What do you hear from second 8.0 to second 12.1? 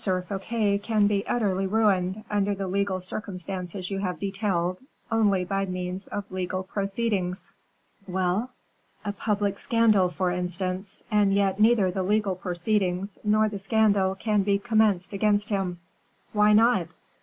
"Well?" "A public scandal, for instance; and yet neither the